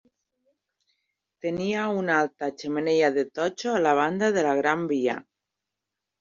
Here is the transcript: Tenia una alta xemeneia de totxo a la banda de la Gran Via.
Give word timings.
Tenia 1.45 1.83
una 1.97 2.15
alta 2.21 2.49
xemeneia 2.63 3.11
de 3.19 3.25
totxo 3.41 3.75
a 3.75 3.83
la 3.89 3.93
banda 4.01 4.33
de 4.41 4.47
la 4.51 4.57
Gran 4.63 4.89
Via. 4.95 5.21